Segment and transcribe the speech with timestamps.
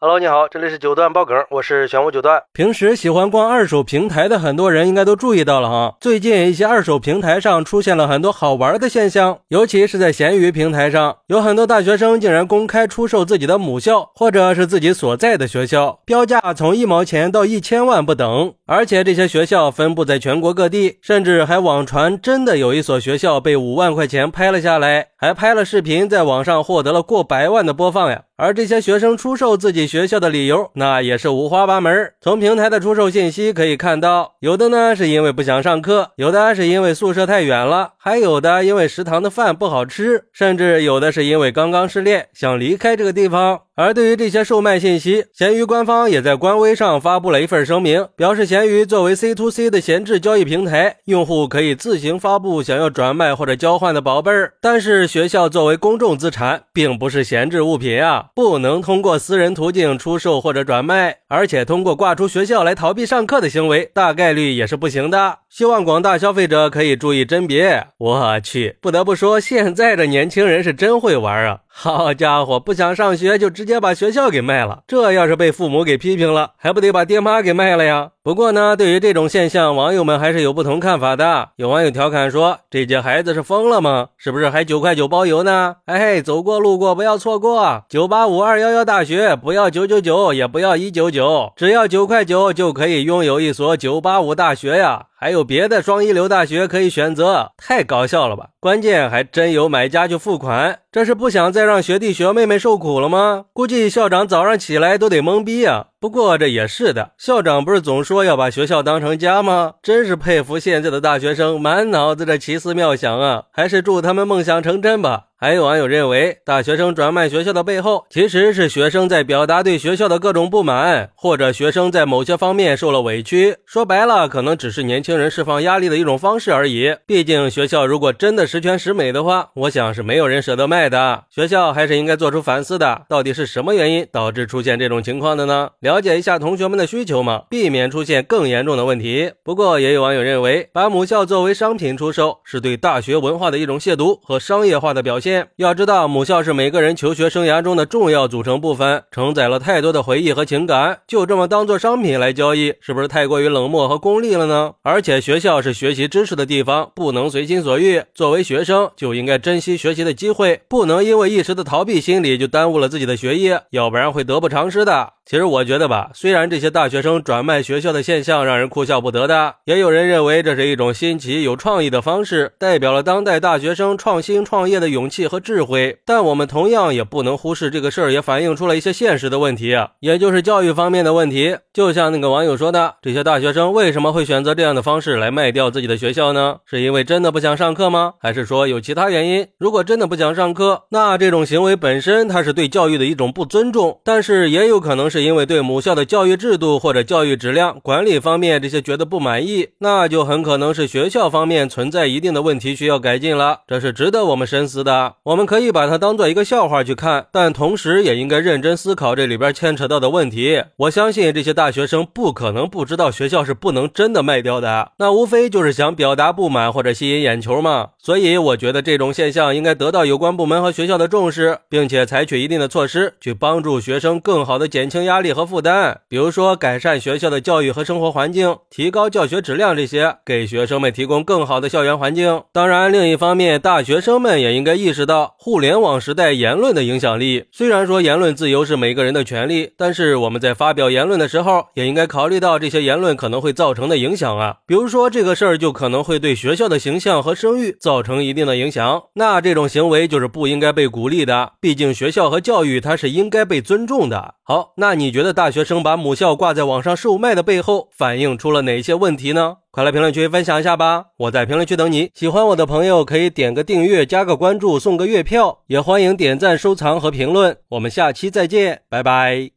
[0.00, 2.40] Hello，你好，这里是九段爆梗，我是玄武九段。
[2.52, 28.22] 平时喜欢逛二手平台的很多人应该都注意到了哈，最近一些二手平台上出现了很多好玩的现象，尤其是在闲鱼平台上，有很多大学生竟然公开出售自己的母校或者是自己所在的学校，标价从一毛钱到一千万不等，而且这些学校分布在全国各地，甚至还网传真的有一所学校被五万块钱拍了下来，还拍了视频，在网上获得了过百万的播放呀。
[28.40, 32.12] 而这些学生出售自己学校的理由，那也是五花八门。
[32.20, 43.62] 从平台的出售信息可以看到，有的呢是因为不想上课，有的是因为宿舍太远了，还有的因为食堂的饭不好吃，甚至有的是因为刚刚失恋想离开这个地方。
[43.80, 54.54] 而对于这些售卖信息，闲鱼官方也在官微上发布了一份声明，表示闲鱼作为 C to C 的闲置交易平台，用户可以自行发布想要转卖或者交换的宝贝儿。
[54.60, 65.38] 但是学校作为公众资产，并不是闲置物品啊，不能通过私人途径出售或者转卖，而且通过挂出学校来逃避上课的行为，大概率也是不行的。
[65.48, 67.86] 希望广大消费者可以注意甄别。
[67.98, 71.60] 我去，不得不说，现在的年轻人是真会玩啊！
[71.80, 78.10] 好家伙，不想上学就直接把学校给卖了，这要是被父母给批评了，还不得把爹妈给卖了呀？
[78.28, 81.48] 不过呢，对于这种现象，网友们还是有不同看法的。
[81.56, 84.08] 有网友调侃说：“这届孩子是疯了吗？
[84.18, 95.06] 是不是还九块九包邮呢？”哎，走过路过不要错过，九八五二幺幺大学不要九九九，也不要一九九，只要九块九就可以拥有一所九八五大学呀！
[95.20, 98.50] 还有别的双一流大学可以选择，太搞笑了吧？
[98.60, 103.46] 关键还真有买家去付款，这是不想再让学弟学妹妹受苦了吗？
[103.52, 105.86] 估计校长早上起来都得懵逼呀。
[105.98, 109.74] 不过这也是的，校长不是总说说要把学校当成家吗？
[109.80, 113.44] 真是佩服现在的大学生，满脑子的奇思妙想啊！
[113.52, 115.26] 还是祝他们梦想成真吧。
[115.40, 123.54] 还有网友认为，大学生转卖学校的背后，其实是学生在表达对学校的各种不满，或者学生在某些方面受了委屈。
[123.64, 126.92] 说白了，可能只是年轻人释放压力的一种方式而已。
[127.06, 131.22] 毕竟学校如果真的十全十美的话，我想是没有人舍得卖的。
[131.30, 135.70] 学校还是应该做出反思的，到底是什么原因导致出现这种情况的呢？
[135.78, 139.30] 了解一下同学们的需求嘛，避免出现更严重的问题。
[139.44, 145.27] 不过也有网友认为，把母校作为商品出售，是对大学文化的一种亵渎和商业化的表现。
[145.56, 151.00] 要知道，母校是每个人求学生涯中的重要组成部分，承载了太多的回忆和情感。
[151.06, 154.72] 就这么当做商品来交易，是不是太过于冷漠和功利了呢？
[154.82, 158.02] 而且学校是学习知识的地方，不能随心所欲。
[158.14, 165.14] 作为学生，就应该珍惜学习的机会，不能因为一时的逃避心理就耽误了自己的学业，要不然会得不偿失的。
[165.28, 175.98] 其实我觉得吧，虽然这些大学生转卖学校的现象让人哭笑不得的，也有人认为这是一种新奇有创意的方式，代表了当代大学生创新创业的勇气和智慧。
[176.06, 181.58] 但我们同样也不能忽视这个事儿，也反映出了一些现实的问题，也就是教育方面的问题。
[181.74, 186.56] 就像那个网友说的，这些大学生为什么会选择这样的方式来卖掉自己的学校呢？
[186.64, 188.14] 是因为真的不想上课吗？
[188.18, 189.46] 还是说有其他原因？
[189.58, 195.17] 如果真的不想上课，那这种行为本身它是对教育的一种不尊重，但是也有可能是。
[195.18, 205.14] 是因为对母校的教育制度或者教育质量管理方面这些觉得不满意，那就很可能是学校方面存在一定的问题需要改进了，这是值得我们深思的。
[205.24, 210.62] 我们可以把它当做一个笑话去看，但同时也应该认真思考这里边牵扯到的问题。
[210.76, 217.88] 我相信这些大学生不可能不知道学校是不能真的卖掉的，那无非就是想表达不满或者吸引眼球嘛。
[217.98, 225.07] 所以我觉得这种现象应该得到有关部门和学校的重视，并且采取一定的措施去帮助学生更好的减轻。
[225.08, 232.42] 压力和负担，比如说改善学校的教育和生活环境，提高教学质量，这些给学生们提供更好的校园环境。
[232.52, 237.46] 当然，另一方面，大学生们也应该意识到互联网时代言论的影响力。
[237.50, 244.58] 虽然说言论自由是每个人的权利，但是我们在发表言论的时候，也应该考虑到这些言论可能会造成的影响啊。
[244.66, 251.52] 比如说这个事儿就可能会对学校的形象和声誉造成一定的影响，那这种行为就是不应该被鼓励的。
[251.60, 254.34] 毕竟学校和教育它是应该被尊重的。
[254.44, 259.56] 好，那你觉得大学生把母校挂在网上售卖的背后，反映出了哪些问题呢？
[259.70, 261.06] 快来评论区分享一下吧！
[261.18, 262.10] 我在评论区等你。
[262.14, 267.56] 喜欢我的朋友可以点个订阅、加个关注、送个月票，也欢迎点赞、收藏和评论。
[267.68, 269.50] 我们下期再见，拜拜。